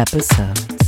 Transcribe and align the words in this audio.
episodes. 0.00 0.79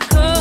my 0.00 0.06
cup. 0.06 0.37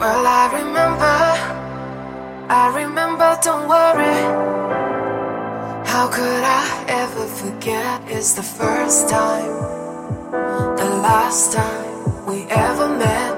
Well, 0.00 0.26
I 0.26 0.46
remember, 0.58 1.18
I 2.48 2.72
remember, 2.74 3.38
don't 3.42 3.68
worry. 3.68 4.20
How 5.86 6.08
could 6.08 6.42
I 6.42 6.84
ever 6.88 7.26
forget? 7.26 8.00
It's 8.06 8.32
the 8.32 8.42
first 8.42 9.10
time, 9.10 9.52
the 10.80 10.88
last 11.04 11.52
time 11.52 12.24
we 12.24 12.44
ever 12.44 12.88
met. 12.96 13.29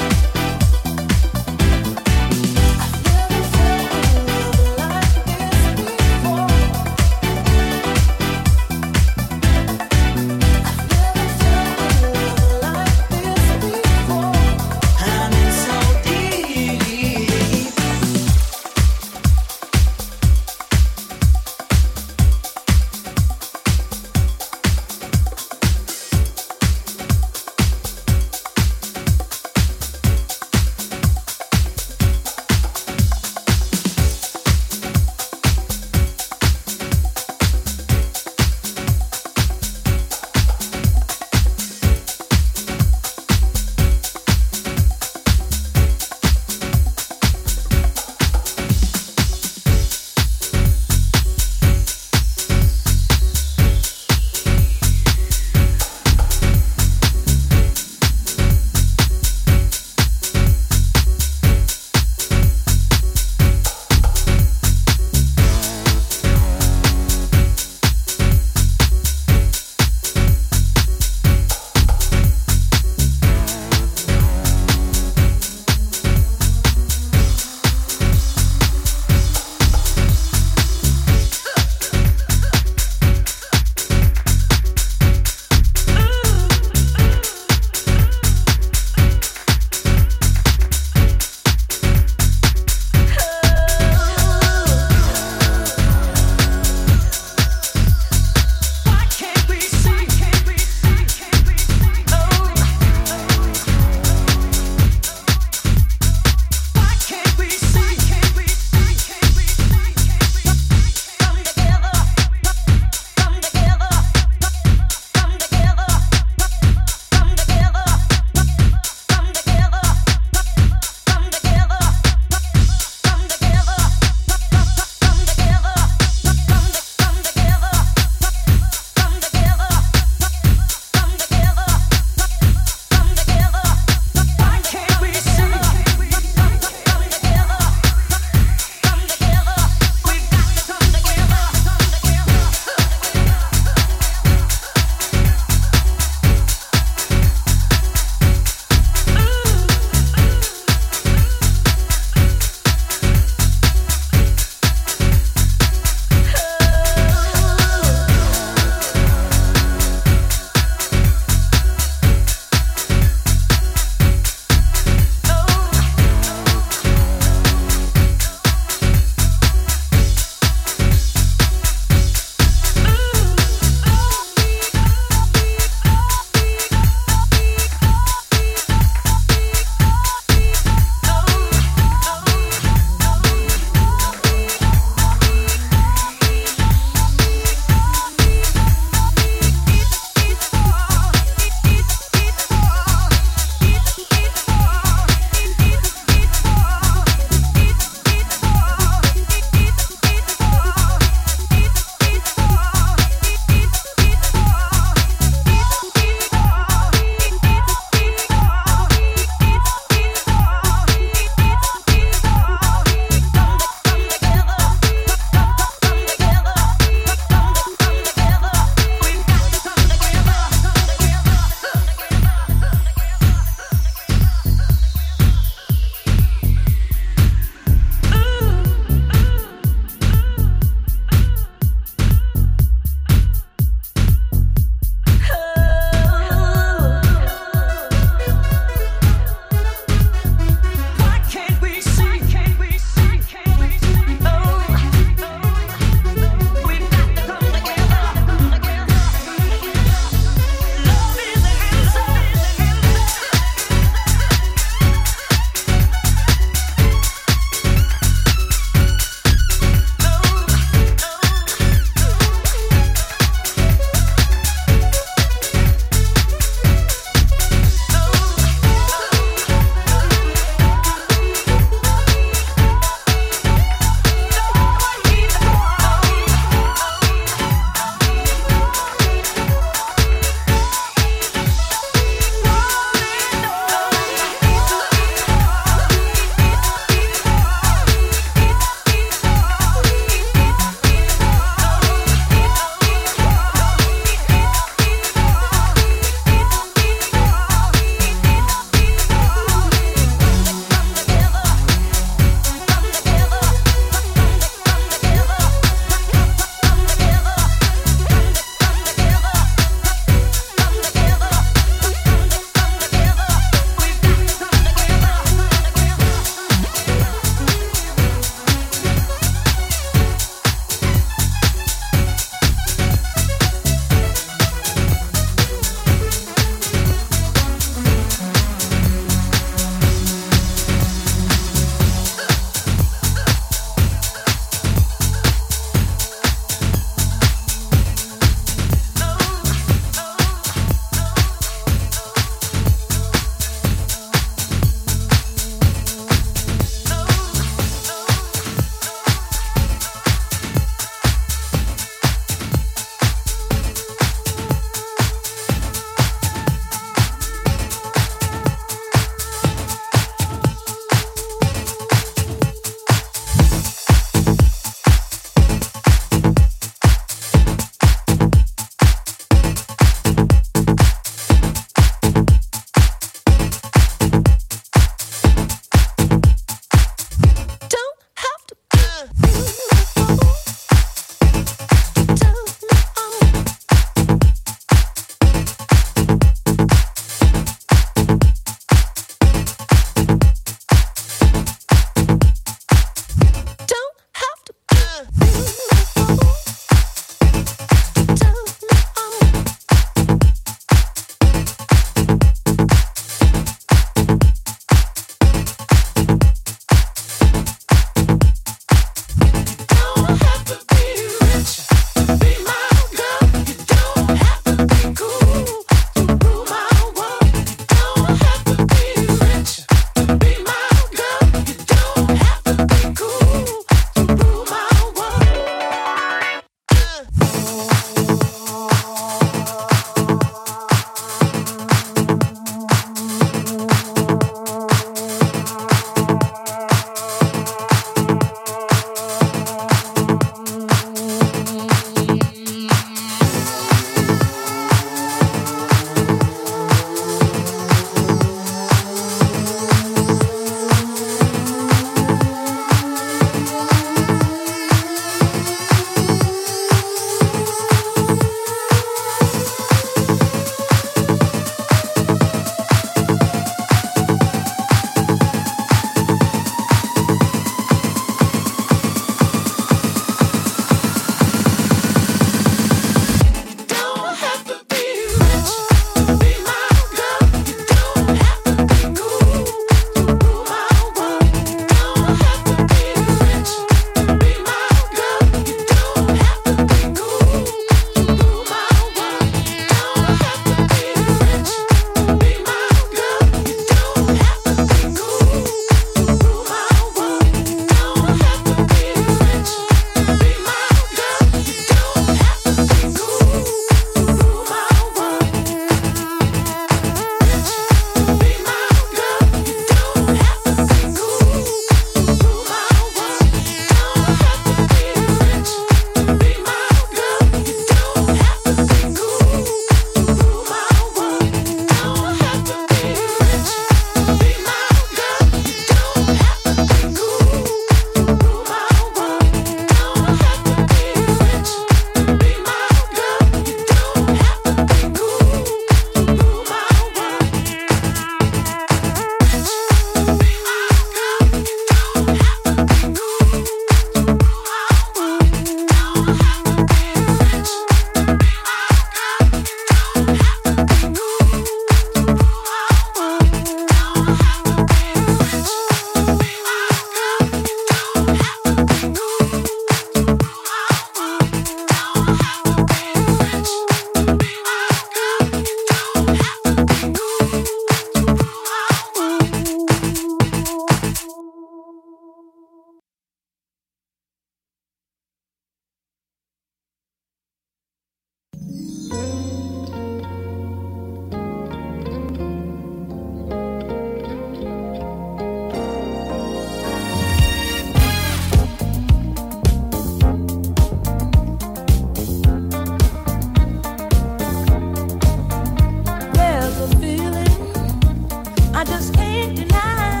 deny. 599.29 600.00